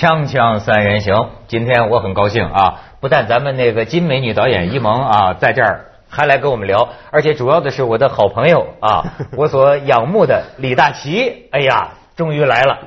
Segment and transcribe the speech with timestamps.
[0.00, 2.80] 锵锵三人行，今天我很高兴啊！
[3.00, 9.04] 不但咱们那个金美女导演一萌啊在这儿，还来跟我们聊，而且主要的是我的好朋友啊，
[9.36, 12.78] 我所仰慕的李大齐，哎呀，终于来了！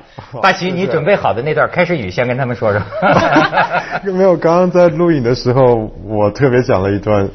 [0.42, 2.82] 大齐，你准备好的那段开始语，先跟他们说说。
[4.12, 7.28] 没有，刚刚在录影的时候，我特别讲了一段。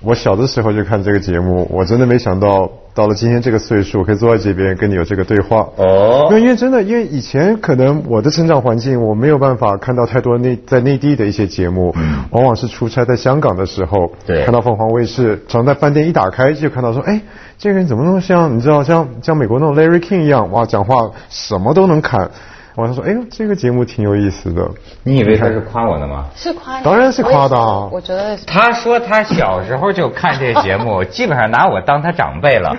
[0.00, 5.68] 我小的时候就看这个节目，我真的没想到到了今天这个岁数，可以坐在这边跟你有这个对话。
[5.76, 11.94] 哦，因为真的，因为以前可能我的成长环境，我没有办法看到太多内在内地的一些节目，
[12.30, 17.22] 往往是出差在香港的时候，对，看到凤凰卫视，常在饭店一打开就看到说，哎，
[17.58, 22.30] 这个人怎么那么像，你知道像像美国那种 Larry King 一样，哇，讲话什么都能侃。
[22.76, 24.62] 我说：“哎呦，这个节目挺有意思的。
[25.02, 26.26] 你以为他是夸我的吗？
[26.36, 27.56] 是夸，当然是夸的。
[27.90, 32.76] 我觉得他说他小时候就看这节目， 基本上拿我当他长辈了。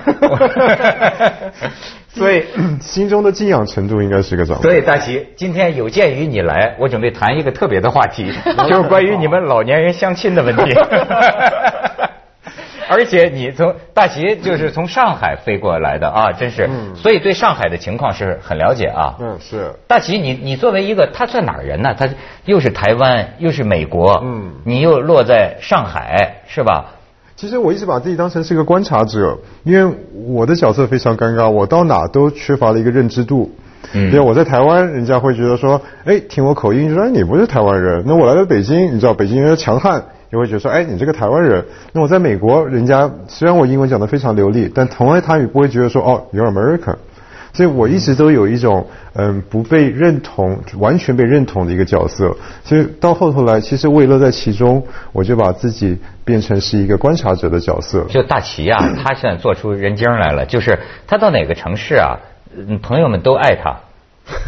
[2.13, 2.45] 所以
[2.79, 4.63] 心中的敬仰程度应该是个长辈。
[4.63, 8.31] 所以大齐，今天有鉴于你来，我准备谈一个特别的话题，
[8.69, 10.75] 就是关于你们老年人相亲的问题。”
[12.89, 19.15] 而且你从大齐就是从上海飞过来的啊，真是，所以对上海的情况是很了解啊。
[19.19, 19.73] 嗯，是。
[19.87, 21.93] 大齐，你你作为一个，他算哪儿人呢？
[21.97, 22.07] 他
[22.45, 26.85] 又是台湾，又是美国，嗯，你又落在上海，是吧？
[27.35, 33.51] 其实我一直把自己当成是一个观察者，因为我的角色非常尴尬，我到哪都缺乏了一个认知度。
[33.93, 34.07] 嗯。
[34.07, 38.03] 因为我在台湾，人家会觉得说，哎，听我口音就说，哎，你不是台湾人。
[38.07, 40.03] 那我来到北京，你知道北京人强悍。
[40.31, 41.65] 就会觉得说，哎，你这个台湾人。
[41.93, 46.95] 那我在美国，人家虽然我英文讲得非常流利，但同样他也不会觉得说，哦，you're American。
[47.53, 52.35] 所以我一直都有一种，嗯，不被认同、完全被认同的一个角色。
[52.63, 58.03] 所以到后头来，其实我也乐在其中，我就把自己变成是一个观察者的角色。
[58.09, 62.19] 就大齐啊，他现在做出人精来了，就是他到哪个城市啊，
[62.83, 63.77] 朋友们都爱他。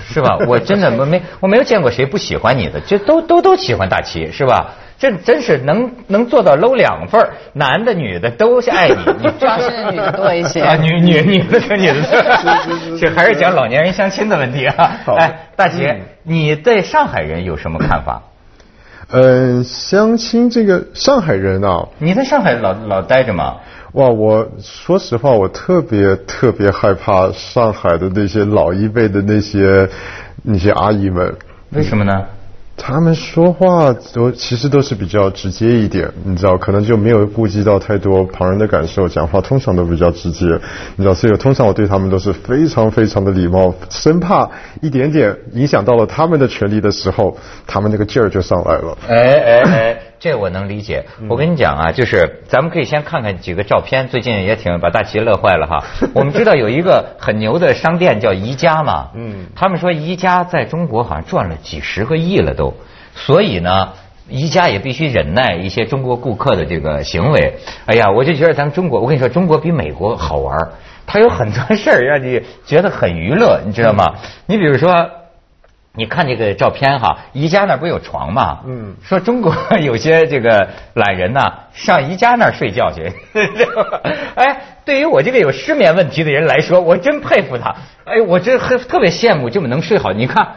[0.10, 0.38] 是吧？
[0.46, 4.76] 我真的我没我没有见过谁不喜欢你的，就都都都喜欢大齐，是吧？
[5.00, 8.96] 这真是能能做到搂两份儿男的女的都爱你。
[9.40, 11.96] 主要是女的多一些啊，女女女的跟女的，
[13.00, 14.92] 这还是讲老年人相亲的问题啊。
[15.18, 18.24] 哎，大姐，你对上海人有什么看法？
[19.12, 23.56] 嗯，相亲这个上海人啊，你在上海老老待着吗？
[23.94, 29.90] 哇，我说实话，我特别特别害怕上海的那些老一辈的那些
[30.44, 31.34] 那些阿姨们。
[31.72, 32.26] 为什么呢？
[32.82, 40.46] 他们说话都其实都是比较直接一点，你知道，可能就没有顾及到太多旁人的感受，讲话通常都比较直接，
[40.96, 44.50] 你知道，所以通常我对他们都是非常非常的礼貌，生怕
[44.82, 48.98] 一点点影响到了他们的权利的时候，他们那个劲儿就上来了。
[49.08, 50.09] 哎哎哎。
[50.20, 51.06] 这我能理解。
[51.30, 55.84] 我跟你讲啊，就是咱们可以先看看几个照片，最近也挺把大齐乐坏了哈。
[56.14, 62.74] 我们知道有一个很牛的商店叫宜家嘛，嗯，他们说宜家在中国好像赚了几十个亿了都，
[63.16, 63.90] 所以呢，
[64.28, 67.56] 宜家也必须忍耐一些中国顾客的这个行为。
[67.86, 70.70] 哎呀，我就觉得咱们中国，我跟你说，中国比美国好玩，
[71.06, 74.16] 它有很多事儿让你觉得很娱乐，你知道吗？
[74.48, 75.10] 你比如说。
[76.00, 78.60] 你看这个照片哈，宜家那不有床吗？
[78.66, 83.12] 嗯，说中国有些这个懒人呐， 上宜家那儿睡觉去。
[84.36, 87.76] 哎，对于我这个有失眠问题的人来说，我真佩服他。
[88.06, 90.14] 哎，我这很特别羡慕这么能睡好。
[90.14, 90.48] 你看，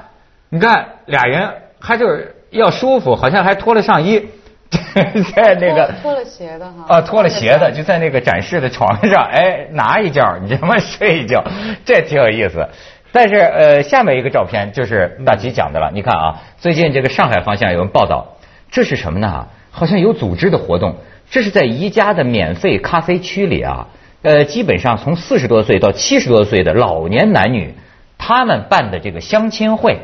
[0.48, 4.24] 你看俩人还就是要舒服，好像还脱了上衣，
[5.34, 6.84] 在那个脱了鞋的哈。
[6.88, 11.44] 啊，脱了鞋的就在那个展示的床上，哎，拿一觉你他妈睡一觉，
[11.84, 12.66] 这挺有意思。
[13.12, 15.90] 但是呃，下面一个照片就是大吉讲的了。
[15.92, 18.38] 你看啊，最近这个上海方向有人报道，
[18.70, 19.48] 这是什么呢？
[19.70, 20.96] 好像有组织的活动。
[21.30, 23.88] 这是在宜家的免费咖啡区里啊，
[24.22, 27.74] 呃，基本上从四十多岁到七十多岁的老年男女，
[28.16, 29.98] 他们办的这个相亲会。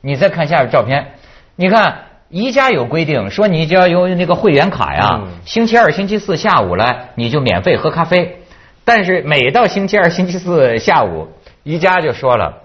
[0.00, 1.08] 你再看下面照片，
[1.56, 1.98] 你看
[2.30, 8.38] 宜家有规定说，你只要有那个会员卡呀，星期二、星期四下午来你就免费喝咖啡。
[8.86, 11.28] 但是每到星期二、星期四下午。
[11.64, 12.62] 宜家就说了，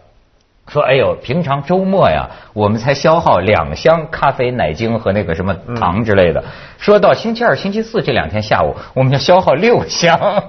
[0.67, 6.43] 说哎呦，平常周末呀，我们才消耗两箱咖啡奶精和那个什么糖之类的。
[6.77, 10.43] 说到星期二、星期四这两天下午，我们要消耗六箱。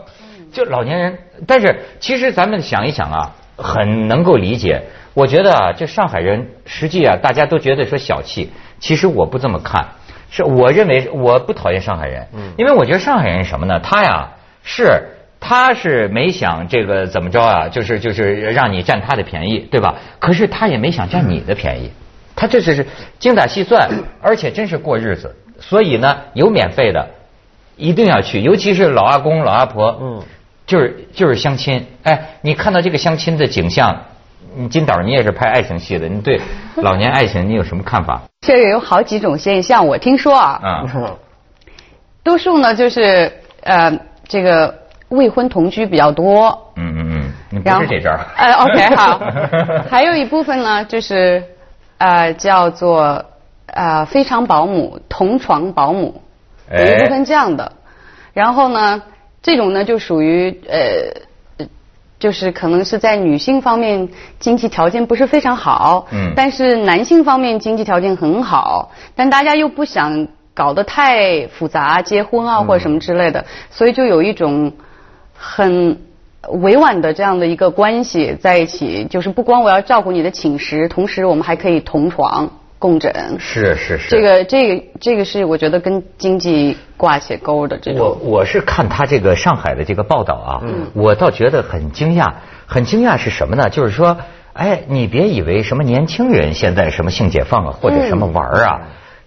[0.53, 4.83] 就老年人，但是其实咱们想一想啊，很能够理解。
[5.15, 8.51] 我觉得啊，这上海人实际啊，大家都觉得说小气，
[8.81, 9.87] 其实我不这么看。
[10.29, 12.27] 是我认为我不讨厌上海人，
[12.57, 13.81] 因为我觉得上海人什么呢？
[13.81, 14.31] 他呀
[14.65, 15.17] 是。
[15.41, 19.95] 他是没想这个怎么着啊，就是就是让你占他的便宜，对吧？
[20.19, 21.91] 可是他也没想占你的便宜，
[22.37, 22.87] 他这就是
[23.19, 23.89] 精打细算，
[24.21, 25.35] 而且真是过日子。
[25.59, 27.09] 所以呢，有免费的，
[27.77, 30.23] 一定要去，尤其是老阿公老阿婆，嗯，
[30.67, 31.87] 就是就是相亲。
[32.03, 34.05] 哎，你看到这个相亲的景象，
[34.57, 36.41] 你金导，你也是拍爱情戏的，你对
[36.77, 38.23] 老年爱情你有什么看法？
[38.41, 40.61] 这有好几种现象，我听说啊，
[40.95, 41.19] 嗯
[42.23, 43.33] 多数呢就是
[43.63, 43.99] 呃
[44.29, 44.80] 这个
[45.11, 46.73] 未婚同居比较多。
[46.77, 48.19] 嗯嗯嗯，你不是这招。
[48.37, 49.21] 呃，OK 好，
[49.89, 51.45] 还有一部分呢就是
[51.99, 53.25] 呃叫做
[53.67, 56.21] 呃非常保姆、同床保姆，
[56.73, 57.73] 有一部分这样的。
[58.33, 59.03] 然后呢，
[59.43, 61.21] 这种呢就属于呃。
[62.21, 74.71] 就是可能是在女性方面经济条件不是非常好，嗯，但是男性方面经济条件很好，但大家又不想搞得太复杂，结婚啊或者什么之类的，所以就有一种
[75.43, 75.99] 很
[76.49, 82.51] 委婉的这样的一个关系在一起，就是不光我要照顾你的寝食，同时我们还可以同床。
[82.79, 88.01] 共枕是是是，这个这个这个是我觉得跟经济挂起钩的这种。
[88.01, 90.63] 我我是看他这个上海的这个报道啊，
[90.95, 92.33] 我倒觉得很惊讶，
[92.65, 93.69] 很惊讶是什么呢？
[93.69, 94.17] 就是说，
[94.55, 98.81] 哎，你别以为什么年轻人现在什么性解放啊，或者什么玩啊，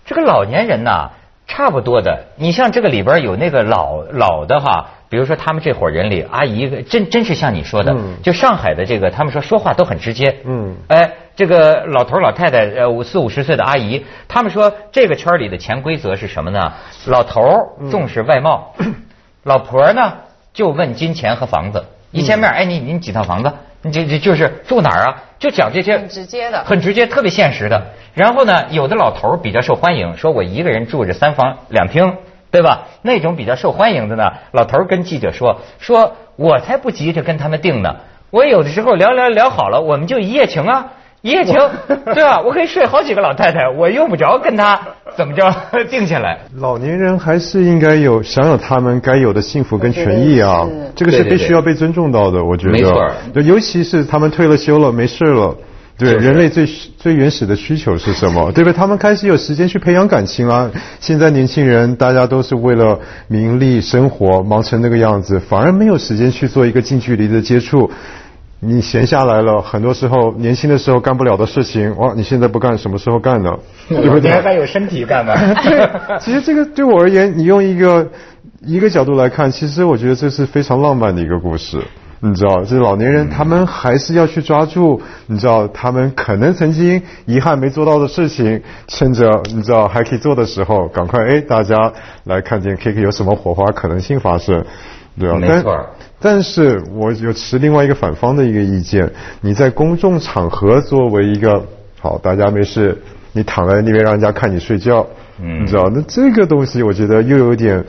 [0.04, 1.12] 这个老年人呐，
[1.46, 2.26] 差不多的。
[2.38, 4.90] 你像这个里边有那个老老的哈。
[5.14, 10.36] 比如说，他们这伙人里，阿姨真真是像你说的，就上海的这个，他们说说话都很直接。
[10.44, 16.74] 嗯，哎，这个老头老太太，呃，五四五十岁的阿姨，他们说这个圈里的潜规则是什么呢？
[17.06, 17.44] 老头
[17.92, 18.74] 重视外貌，
[19.46, 20.14] 老婆呢
[20.52, 21.86] 就问金钱和房子。
[22.10, 23.54] 一见面，哎，你你几套房子？
[23.84, 25.24] 你这这就是住哪儿啊？
[25.38, 27.80] 就讲这些很直接的，很直接，特别现实的。
[28.16, 32.16] 然后呢，有的老头比较受欢迎，说我一个人住着三房两厅。
[32.54, 32.84] 对吧？
[33.02, 37.96] 那种比较受欢迎的呢，老头跟记者说：“说我才不急着跟他们定呢，
[38.30, 40.92] 我有的时候聊聊聊好了，我们就一夜情啊，
[41.22, 41.56] 一夜情，
[42.14, 42.42] 对吧？
[42.46, 44.80] 我可以睡好几个老太太，我用不着跟他
[45.18, 45.52] 怎么着
[45.90, 52.72] 定下来。”老年人还是应该有享有他们该有的幸福跟权益啊，这个是必须要被尊重到的，我觉得。
[52.74, 53.12] 没错。
[53.44, 55.56] 尤其是他们退了休了，没事了。
[55.98, 56.66] 对，人类最
[56.98, 58.52] 最原始的需求是什么？
[58.54, 58.74] 对不对？
[58.74, 60.72] 他们开始有时间去培养感情了。
[61.00, 67.90] 现在年轻人大家都是为了名利生活忙成那个样子，反而没有时间去做一个近距离的接触。
[68.66, 73.52] 你闲下来了，很多时候年轻的时候干不了的事情，哇，你现在不干，什么时候干呢？
[73.90, 74.32] 对不对？
[74.42, 75.34] 还有身体干吗？
[75.62, 75.90] 对，
[76.20, 78.10] 其实这个对我而言，你用一个
[78.66, 81.78] 一个角度来看，其实我觉得这是非常浪漫的一个故事。
[82.26, 91.92] 你知道，这老年人他们还是要去抓住，你知道，他们可能曾经遗憾没做到的事情，趁着你知道还可以做的时候，赶快哎，大家
[92.24, 94.64] 来看见 K K 有什么火花可能性发生，
[95.20, 95.38] 对吧？
[95.38, 95.86] 没错。
[96.22, 99.12] 但是我有持另外一个反方的一个意见，
[99.42, 101.62] 你在公众场合作为一个
[102.00, 102.98] 好，大家没事，
[103.34, 105.06] 你躺在那边让人家看你睡觉，
[105.42, 107.84] 嗯，你知道，那这个东西我觉得又有点。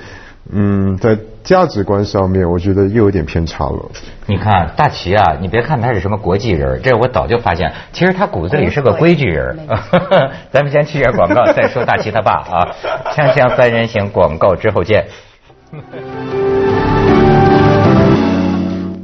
[0.53, 3.91] 嗯，在价值观上面，我觉得又有点偏差了。
[4.27, 9.67] 你看大齐啊，你别看他是什么国际人，这我早就发现，其实他骨子里是个规矩人。
[10.53, 12.69] 咱们先去点广告，再说大齐他爸啊。
[13.15, 15.07] 锵锵三人行，广告之后见。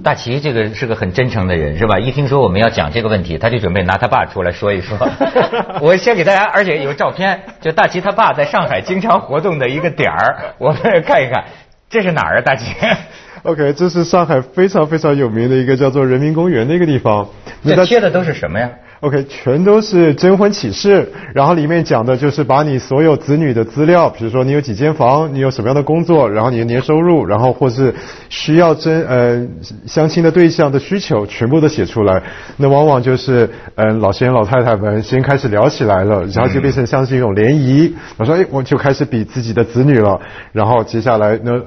[0.02, 1.99] 大齐这个是个很真诚的人，是吧？
[1.99, 4.97] 一听说我们要讲这个问题，他就准备拿他爸出来说一说。
[5.81, 11.44] 我先给大家，而且有照片，就大齐他爸在上海经常活动的一个点儿， 我们看一看，
[11.89, 12.41] 这是哪儿啊？
[12.41, 12.74] 大齐？
[13.43, 17.27] OK，这是上海非常非常有名的一个叫做人民公园的一个地方。
[17.65, 27.94] 这贴的都是什么呀？OK，全都是征婚启事，然后里面讲的就是把你所有子女的资料，比如说你有几间房，你有什么样的工作，然后你的年收入，然后或是
[28.28, 29.46] 需要征呃
[29.86, 32.22] 相亲的对象的需求，全部都写出来。
[32.58, 37.94] 那往往就是嗯老先生老太太们先开始聊起来了，然后就变成像是一种联谊。
[38.19, 40.20] 我说哎，我就开始比自己的子女了，
[40.52, 41.62] 然后接下来呢？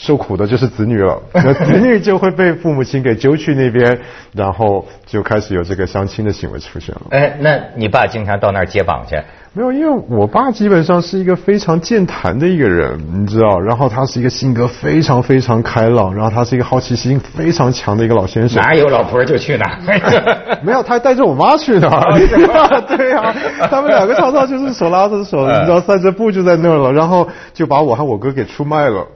[0.00, 3.98] 受苦的就是子女了，那子女就会被父母亲给揪去那边，
[4.32, 7.00] 然后就开始有这个相亲的行为出现了。
[7.10, 9.16] 哎，那你爸经常到那儿接榜去？
[9.54, 18.62] 没有，因为我爸基本上是一个非常健谈的一个人，你知道，然后他是一个性格非常非常开朗，然后他是一个好奇心非常强的一个老先生。
[18.62, 19.78] 哪有老婆就去哪？
[20.62, 21.88] 没有，他还带着我妈去的。
[22.96, 23.34] 对呀，
[23.70, 29.06] 他们两个常常就是手拉着手，你知道，散着步就在那儿了，然后就把我和我哥给出卖了。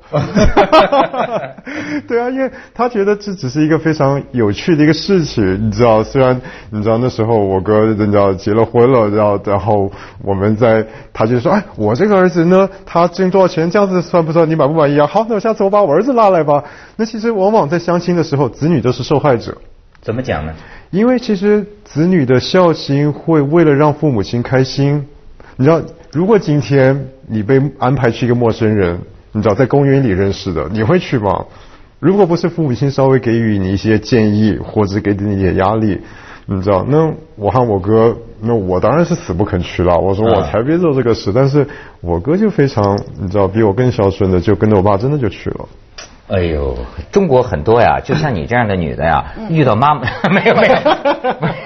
[2.09, 9.91] 对啊，因为他觉得这只是一个非常有趣的一个事情，你知道，知道虽然你知道那时候我哥你知道结了婚了，然后然后
[10.23, 14.49] 我们在，他就说，哎，我这个儿子呢，他挣多少钱，这样子算不算？
[14.49, 15.07] 你满不满意啊？
[15.09, 16.63] 好，那我下次我把我儿子拉来吧。
[16.95, 19.57] 那其实往往在相亲的时候，子女都是受害者。
[20.01, 20.55] 怎么讲呢？
[20.93, 25.05] 因为其实子女的孝心会为了让父母亲开心，
[25.57, 29.01] 你知道，如果今天你被安排去一个陌生人。
[29.35, 31.47] 你知道在公园里认识的，你会去吗？
[32.03, 36.01] 如果不是父母亲稍微给予你一些建议或者给你一点压力，
[36.47, 39.97] 你知道，那我和我哥，那我当然是死不肯去了。
[39.97, 41.65] 我说我才别做这个事，但是
[42.01, 45.69] 我哥就非常，你知道，比我更孝顺的，就跟着我爸真的就去了。
[46.33, 46.75] 哎呦，
[47.11, 50.75] 中国很多呀， 就像你这样的女的呀，遇到妈妈没有 没有，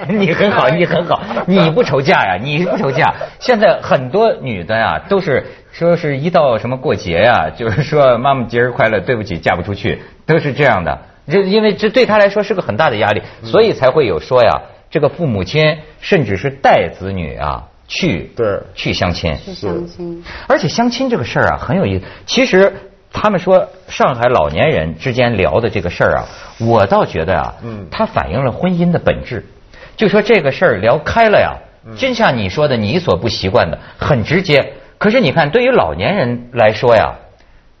[0.19, 3.13] 你很好，你很好，你不愁嫁呀，你不愁嫁。
[3.39, 10.99] 现在很多女的呀，都是说是一到什么过节呀，就是说妈妈节日快乐，对不起，嫁不出去，都是这样的。
[11.29, 22.05] 这因为这对她来说是个很大的压力，所以才会有说呀，这个父母亲甚至是带子女啊去对去相亲，去相亲，而且相亲这个事儿啊很有意思。
[22.25, 22.73] 其实
[23.11, 26.25] 他们说上海老年人之间聊的这个事儿啊，
[26.59, 27.87] 我倒觉得啊，嗯。
[27.89, 29.45] 它反映了婚姻的本质。
[29.95, 31.57] 就说这个事儿聊开了呀，
[31.97, 34.73] 真像你说的，你所不习惯的，很直接。
[34.99, 37.15] 可是你看，对于老年人来说呀，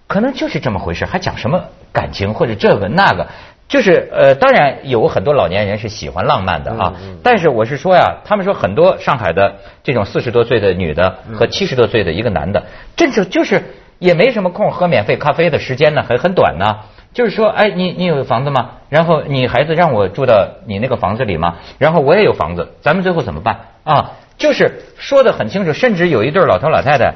[0.07, 3.27] 可能就是这么回事，还讲什么感情或者这个那个，
[3.67, 12.63] 就是呃，当然有很多老年人是喜欢浪漫的啊，但是我是说呀，他们说很多上海的这种四十多岁的女的和七十多岁的一个男的，
[12.95, 13.61] 真是就是
[13.99, 16.77] 也没什么空喝免费咖啡的时间呢，很很短呢。
[17.13, 18.71] 就是说，哎，你你有房子吗？
[18.89, 21.55] 然后你孩子让我住到你那个房子里吗？
[21.79, 24.11] 然后我也有房子，咱们最后怎么办啊？
[24.37, 27.13] 就是说的很清楚，甚至有一对老头老太太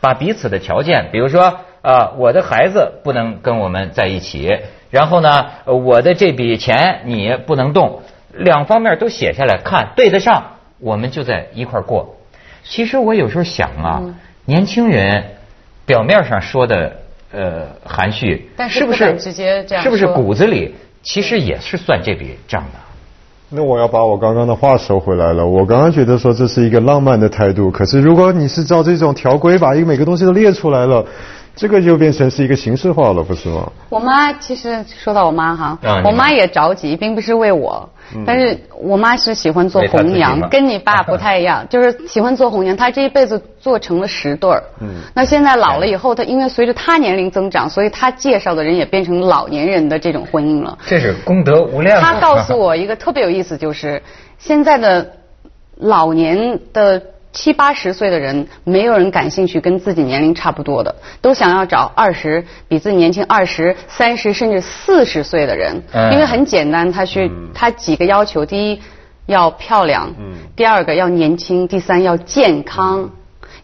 [0.00, 4.58] 把彼此的条件，比如说啊，我的孩子不能跟我们在一起，
[4.90, 12.16] 然后呢，呃我的这笔钱你不能动，两方面都写下来看对得上，我们就在一块儿过。
[12.64, 14.02] 其实我有时候想啊，
[14.46, 15.36] 年轻人
[15.86, 16.92] 表面上说的
[17.32, 22.78] 呃含蓄，但是是不是直接这样是不是骨子里其实也是算这笔账的？
[23.50, 25.46] 那我要把我刚刚的话收回来了。
[25.46, 31.04] 我刚刚觉得说这是一个浪漫的态度，可是如果你是照这种条规把一个每个东西都列出来了，
[31.56, 33.70] 这个就变成是一个形式化了，不是吗？
[33.88, 37.88] 我妈其实说到我妈哈，啊我妈也着急，并不是为我，
[38.26, 42.76] 但是我妈是喜欢做红娘，跟你爸不太一样， 就是喜欢做红娘。
[42.76, 50.76] 她这一辈子做成了十对儿，嗯那现在老了以后，她因为随着她年龄增长，所以她介绍的人也变成老年人的这种婚姻了。
[50.84, 52.02] 这是功德无量。
[52.02, 54.02] 她告诉我一个特别有意思，就是
[54.38, 55.08] 现在的
[55.76, 57.00] 老年的
[57.34, 66.12] 七八十岁的人，没有人感兴趣跟自己年龄差不多的，都想要找二十比自己年轻二十三十甚至四十岁的人，嗯。
[66.12, 68.80] 因为很简单，他去他几个要求，第一
[69.26, 70.14] 要漂亮，
[70.54, 73.10] 第二个要年轻，第三要健康，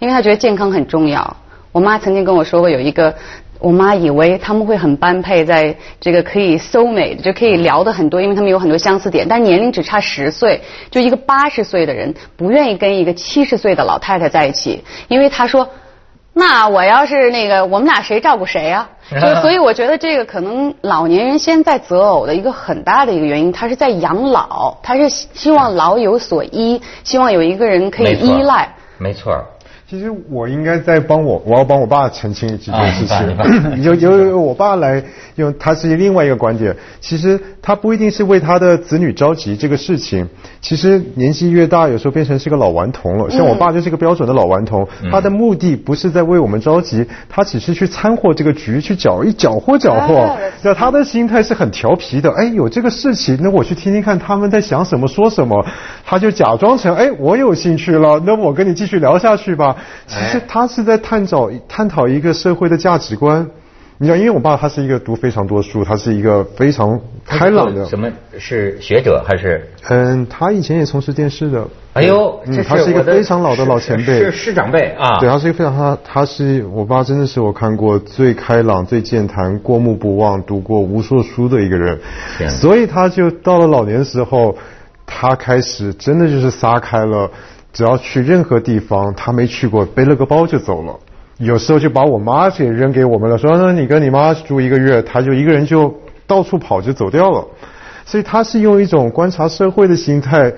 [0.00, 1.37] 因为他觉得健康很重要。
[1.73, 3.15] 我妈曾经跟我说过，有一个
[3.61, 15.69] 我妈以为他们会很般配，在这个可以 soul mate 就可以聊的很多，因为他们有很多相似点，但年龄只差十岁，就一个八十岁的人不愿意跟一个七十岁的老太太在一起，因为他说。
[16.33, 18.88] 那我要是那个，我们俩谁照顾谁啊？
[19.11, 28.73] 就所以我觉得这个可能老年人现在择偶的一个很大的一个原因，他是在养老，他是希望老有所依，希望有一个人可以依赖。
[28.97, 29.45] 没错儿，
[29.90, 33.82] 其实我应该在帮我，我要帮我爸澄清几件事情。
[33.82, 35.02] 由由由我爸来
[35.35, 36.76] 用，他是另外一个观点。
[37.00, 40.28] 其实他不一定是为他的子女着急这个事情。
[40.61, 43.28] 其实年纪越大，有时候变成是个老顽童了。
[43.30, 50.52] 像我爸就是个标准的老顽童，他的目的不是在为我们着急，他只是去掺和这个局，去搅一搅和搅和哎。
[50.62, 52.30] 那他的心态是很调皮的。
[52.30, 55.66] 哎，有这个事情，那我去听听看他们在想什么，说什么。
[56.06, 59.75] 他就假装成哎，我有兴趣了，那我跟你继续聊下去吧。
[60.07, 63.49] 其实他是在探讨探讨一个社会的价值观。
[64.03, 67.85] 你知道，因为我爸他是一个读非常多书，他是一个非常开朗的。
[67.85, 69.69] 什么是学者还是？
[69.91, 71.69] 嗯，他以前也从事电视的。
[71.93, 75.19] 哎呦，这嗯，他是一个非常老的老前辈，是师长辈啊。
[75.19, 82.01] 对，他是一个非常他他是我爸，真的是我看过最开朗、最健谈、过目不忘、读过无数书的一个人
[82.49, 84.57] 所以他就到了老年时候，
[85.05, 87.31] 他开始真的就是撒开了，
[87.73, 90.99] 只要去任何地方他没去过，背了个包就走了。
[91.39, 95.95] 有时候就把我妈也扔给我们了，说那你跟你妈住一个月，他就一个人就
[96.27, 97.47] 到处跑就走掉了。
[98.05, 100.53] 所以他是用一种观察社会的心态。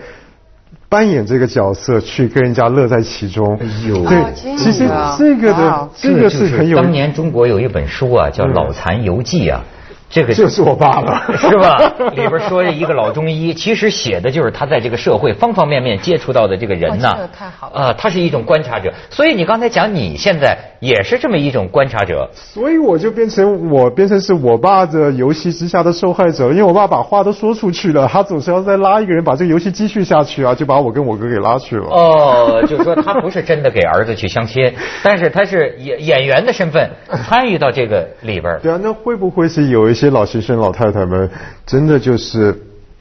[0.89, 9.65] 扮演这个角色去跟人家乐在其中，哎呦对哦这样，其实啊这个的这个是很有，当年中国有一本书啊，叫《嗯老残游记》啊。
[10.13, 11.79] 这个就是我爸爸 是吧？
[12.11, 17.09] 里边说一个老中医，其实写的就是他在这个社会方方面面接触到的这个人呐。
[17.09, 22.29] 哇这个太好了啊，他是一种观察者，所以你刚才讲你现在也是这么一种观察者。
[22.35, 31.87] 所以我就变成我变成是我爸的游戏之下的受害者，因为我爸把话都说出去了，他总是要再拉一个人把这个游戏继续下去啊，就把我跟我哥给拉去了。
[31.87, 34.71] 哦，就是说他不是真的给儿子去相亲，
[35.03, 36.91] 但是他是演演员的身份
[37.27, 38.59] 参与到这个里边。
[38.63, 41.31] 对啊，那会不会是有一些老先生、老太太们
[41.67, 42.57] 真的就是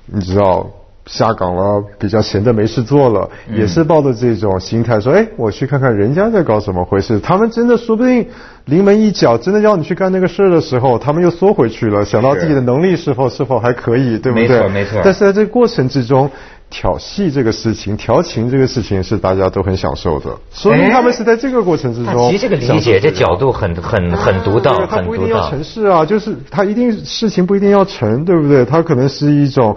[0.06, 0.70] 你知道
[1.06, 7.20] 下岗了，比较闲的没事做了，也是抱着这种心态说，哎，我去看看人家在搞什么回事。
[7.20, 8.28] 他们真的说不定
[8.66, 14.48] 临门一脚，真的要你去干那个事儿的时候，他们又缩回去了，想到自己的能力是否是否还可以，对不对？
[14.48, 15.02] 没错没错。
[15.04, 16.30] 但是在这个过程之中。
[16.72, 22.32] 调戏这个事情，调情这个事情是大家都很享受的，说明他们是在这个过程之中。
[22.32, 24.88] 其实这个理解这角度很很很独到，很独到。
[24.88, 28.66] 他不一定要成事啊，就是他一定事情不一定要成，对不对？
[28.66, 29.76] 他可能是一种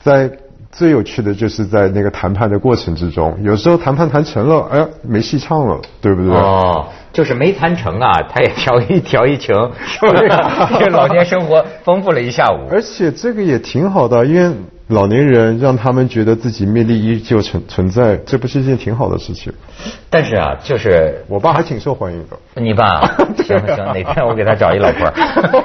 [0.00, 0.30] 在
[0.70, 6.32] 最有趣的就是在那个谈判的过程之中，有时候谈判谈成了，哎呀没戏唱了，对不对？
[6.36, 9.54] 哦，就是没谈成啊，他也调一调一情，
[9.84, 10.28] 是不是？
[10.78, 12.68] 这老年生活丰富了一下午。
[12.70, 14.54] 而且这个也挺好的，因为。
[14.88, 19.52] 老年人让他们觉得自己魅力依旧存存在，这不是一件挺好的事情。
[20.08, 22.36] 但是啊，就是我爸还挺受欢迎的。
[22.54, 23.00] 你爸
[23.44, 25.12] 行行，哪天我给他找一老婆。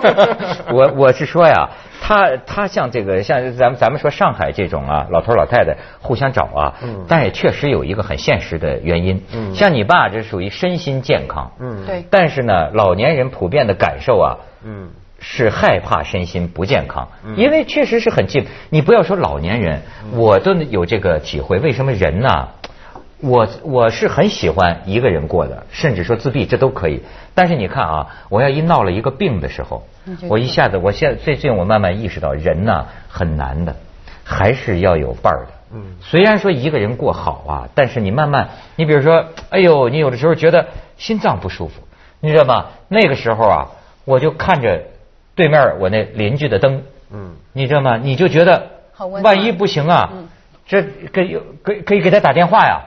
[0.75, 1.70] 我我是说呀，
[2.01, 6.74] 他他像这个像咱们咱们说上海这种啊，老头老太太互相找啊，
[7.08, 9.22] 但也确实有一个很现实的原因。
[9.34, 11.51] 嗯像你爸这属于身心健康。
[11.60, 12.06] 嗯，对。
[12.10, 14.38] 但是呢，老年人普遍的感受啊。
[14.65, 14.89] 嗯。
[15.25, 18.46] 是害怕身心不健康，因为确实是很近。
[18.70, 21.60] 你不要说老年人，我都有这个体会。
[21.60, 22.50] 为什么人呢？
[23.22, 27.01] 我我是很喜欢一个人过的，甚至说自闭，这都可以。
[27.34, 29.88] 但是你看啊，我要一闹了一个病的时候，
[30.27, 33.77] 我一下子，我现最近我慢慢意识到，人呢很难的，
[34.25, 35.53] 还是要有伴儿的。
[35.74, 41.82] 嗯，虽然说一个人过好啊，但是你慢慢，你比如说，哎呦，你有的时候觉得心脏不舒服，
[42.20, 42.65] 你知道吗？
[42.89, 43.68] 那个时候啊，
[44.03, 44.84] 我就看着。
[45.35, 47.97] 对面我那邻居的灯，嗯，你知道吗？
[47.97, 48.69] 你就觉得，
[49.23, 50.11] 万一不行啊，
[50.67, 52.81] 这可以可可以给他打电话呀。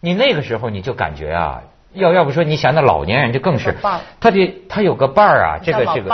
[0.00, 3.74] 你那个时候你就感觉啊，要要不说你想那老年人就更是，
[4.18, 6.10] 他得他有个伴儿啊，这个这个，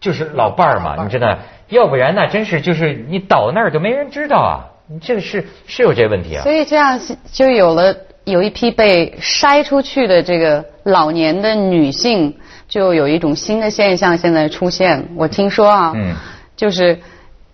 [0.00, 1.38] 就是老伴儿嘛，你知道？
[1.68, 6.42] 要不然那真是就是你倒那儿就没人知道啊，你这个是是有这问题啊。
[6.42, 7.00] 所以这样
[7.32, 12.36] 就有了有一批被筛出去的这个老年的女性。
[12.68, 16.14] 就有一种新的现象现在出现，我听说啊，嗯
[16.56, 16.98] 就是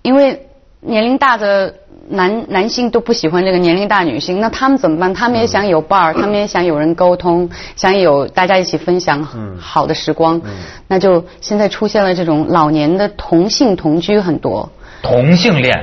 [0.02, 0.46] 因为
[0.80, 1.74] 年龄大的
[2.08, 5.12] 男男性都不喜欢这个年龄大女性，那他们怎么办？
[5.14, 9.22] 他们也想有伴儿，他们也想有人沟通，想有大家一起分享
[9.58, 10.40] 好的时光，
[10.88, 14.70] 那就现在出现了这种老年的同性同居很多。
[15.02, 15.74] 同性恋？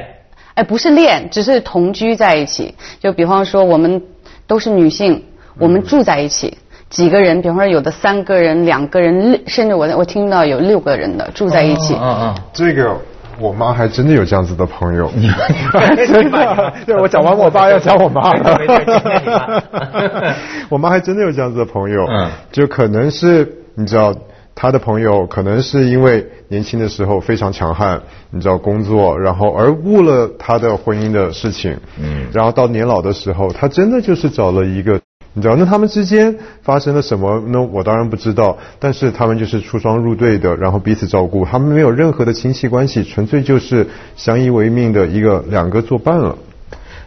[0.56, 2.76] 哎，不是恋，只是同居在一起。
[3.00, 4.02] 就比方说，我们
[4.48, 5.24] 都是女性，
[5.58, 6.58] 我们住在一起。
[6.90, 11.94] 几个人，比方说有的三个人、两个人，甚至我我听到有六个人的住在一起。
[11.94, 12.36] 嗯嗯。
[12.52, 12.98] 这个
[13.40, 15.12] 我妈还真的有这样子的朋友。
[16.08, 16.74] 真的？
[16.88, 18.60] 对，我讲完我爸要讲我妈了。
[20.68, 22.06] 我妈还真的有这样子的朋友。
[22.10, 22.32] 嗯。
[22.52, 24.12] 就可能是你知道，
[24.56, 31.78] 他的朋友可能是因为年轻的时候非常强悍，你知道工作，然后而误了他的婚姻的事情。
[32.02, 32.26] 嗯。
[32.34, 35.00] 然后到年老的时候，他真的就是找了一个。
[35.34, 37.44] 你知道那他们之间发生了什么？
[37.48, 38.58] 那我当然不知道。
[38.80, 46.38] 但是他们就是出双入对的，然后彼此照顾，他们没有任何的亲戚关系，纯粹就是相依为命的一个两个作伴了。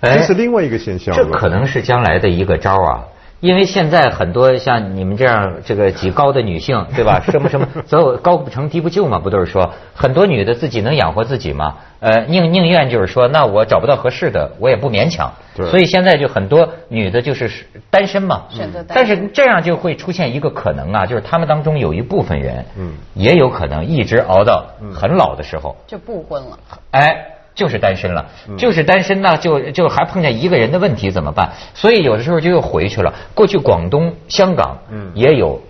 [0.00, 1.14] 这是另外一个现象。
[1.14, 3.04] 这可能是将来的一个招啊。
[3.42, 7.20] 因为现在很多像你们这样这个极高的女性， 对吧？
[7.28, 11.78] 什么什么，所有高不成低不就嘛，不都是说很多女的自己能养活自己吗？
[11.98, 15.32] 呃，宁宁愿就是说，那我找不到合适的，我也不勉强。
[15.56, 17.50] 所以现在就很多女的就是
[17.90, 18.44] 单身嘛。
[18.48, 18.96] 选择单身。
[18.96, 26.56] 但是这样就会出现一个可能啊，就是他们当中有一部分人，嗯，也有可能一直熬到很老的时候就不婚了。
[26.92, 27.26] 哎。
[27.54, 31.52] 就是单身了，就是单身呢，就就还碰见一个人的问题怎么办？
[31.74, 33.12] 所以有的时候就又回去了。
[33.34, 34.78] 过去广东、香港
[35.14, 35.60] 也有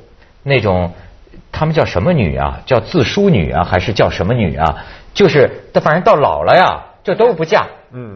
[0.42, 0.92] 那种，
[1.50, 2.60] 他们叫什么女啊？
[2.66, 4.84] 叫自梳女啊，还是叫什么女啊？
[5.12, 7.66] 就是他反正到老了呀，就都不嫁，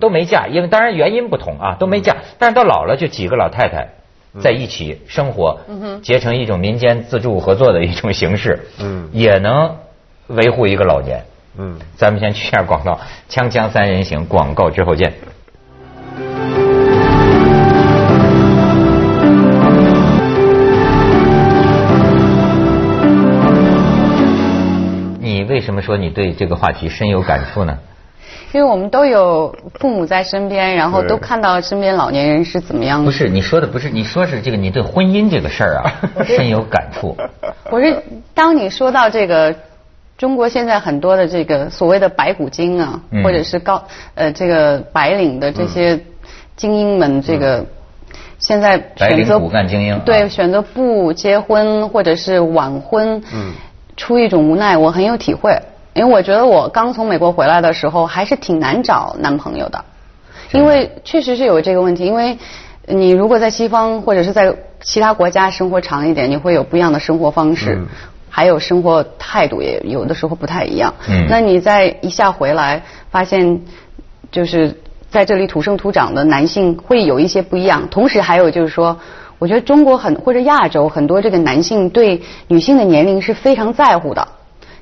[0.00, 2.16] 都没嫁，因为当然原因不同啊，都没嫁。
[2.38, 3.88] 但是到老了，就几个老太太
[4.40, 5.58] 在一起生活，
[6.02, 8.60] 结成一种民间自助合作的一种形式，
[9.12, 9.76] 也能
[10.28, 11.24] 维护一个老年。
[11.58, 13.00] 嗯，咱们先去下广告，
[13.32, 15.14] 《锵锵三人行》广告之后见。
[25.18, 27.78] 你为什么说你对这个话题深有感触呢？
[28.52, 33.06] 因为我们都有父母在身边，然后都看到身边老年人是怎么样的。
[33.06, 35.92] 不是你说的，不是你说是这个，你对婚姻这个事儿啊
[36.24, 37.16] 深有感触。
[37.70, 38.02] 我是
[38.34, 39.54] 当你说到这个。
[40.18, 46.00] 中国现在很多的这个所谓的白骨精啊，或者是高呃这个白领的这些
[46.56, 47.66] 精英们，这个
[48.38, 53.22] 现在选择骨干精英对选择不结婚或者是晚婚，
[53.96, 55.60] 出一种无奈，我很有体会，
[55.92, 59.84] 因为我觉得我刚从美国回来的时候还是挺难找男朋友的，
[60.52, 62.38] 因为确实是有这个问题，因为
[62.86, 67.86] 你如果在西方或者是在其他国家生活长一点，你会有不一样的生活方式，
[68.36, 70.92] 还有生活态度也有的时候不太一样。
[71.08, 73.62] 嗯，那你再一下回来，发现
[74.30, 79.00] 就是在这里土生土长的男性会有一些不一样，同时还有就是说。
[79.38, 84.26] 我觉得中国很或者亚洲很多这个男性对女性的年龄是非常在乎的，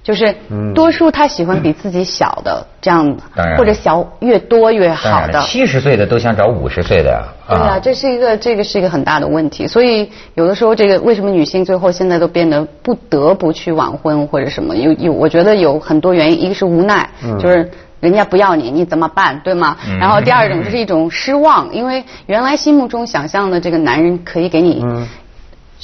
[0.04, 0.32] 就是
[0.74, 3.16] 多数他喜欢比自己小的这样，
[3.56, 5.40] 或者小越多越好的。
[5.40, 7.24] 七十岁的都想找五十岁的呀。
[7.48, 14.76] 对啊，这是一个这个是一个很大的问题，所以有的时候这个为什么女性最后现在都变得不得不去晚婚或者什么？
[14.76, 17.08] 有有，我觉得有很多原因，一个是无奈，
[17.40, 17.70] 就是。
[18.00, 19.40] 人家不要你，你怎么办？
[19.42, 19.78] 对吗？
[19.98, 24.84] 然后第二种就是一种失望，因为原来心目中想象的这个男人可以给你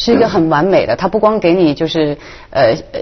[0.03, 2.17] 是一个很完美的，他不光给你就是
[2.49, 3.01] 呃呃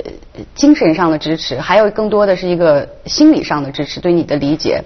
[0.55, 4.83] 精神上的支持，还有更多的是一个心理上的支持，对你的理解。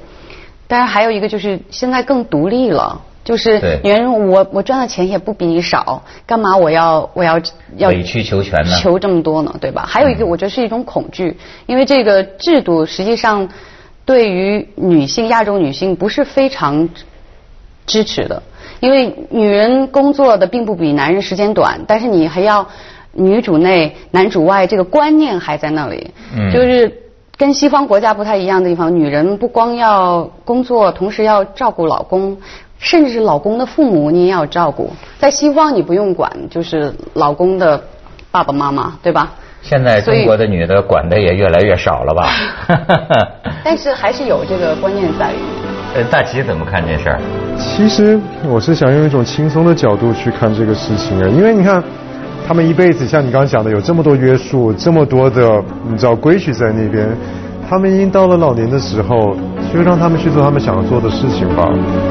[0.68, 7.40] 当然还有一个就是现在更独立了，就是女人我我赚的钱也不比你少，干嘛我要我要
[7.77, 8.77] 要委曲求全呢？
[8.79, 9.55] 求这么多呢？
[9.61, 9.85] 对吧？
[9.88, 13.48] 还有一个我觉得是一种恐惧，因为这个制度实际上。
[14.05, 16.88] 对于女性，亚洲女性不是非常
[17.87, 18.42] 支持的，
[18.83, 22.66] 因为女人工作的并不比男人时间短，但是你还要
[23.12, 26.11] 女主内男主外，这个观念还在那里。
[26.37, 26.51] 嗯。
[26.53, 26.92] 就是
[27.37, 32.37] 跟西方国家不太一样的地方，女人不光要工作，同时要照顾老公，
[32.81, 34.90] 甚至是老公的父母你也要照顾。
[35.21, 37.81] 在西方你不用管，就是老公的
[38.33, 39.33] 爸爸妈妈，对吧？
[39.62, 42.29] 现在中国的女的管的也越来越少了吧？
[43.62, 45.62] 但是还是有这个观念在于。
[45.94, 47.18] 呃，大齐怎么看这事儿？
[47.59, 51.83] 其实我是想用一种轻松的角度去看这个事情啊，因为你看，
[52.48, 57.07] 他们一辈子像你刚刚讲的，有这么多约束，这么多的你知道规矩在那边，
[57.68, 59.37] 他们已经到了老年的时候，
[59.72, 61.68] 就让他们去做他们想要做的事情吧，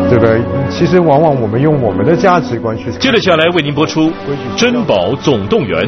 [0.09, 0.39] 对不对？
[0.69, 2.91] 其实往往我们用我们的价值观去。
[2.99, 4.09] 接着下来为您播出
[4.55, 5.83] 《珍宝总动员》。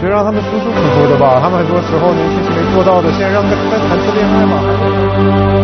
[0.00, 5.57] 就让他们舒舒服服的吧，他们很多时候年轻时没做到的，现在让他们谈次恋爱吧。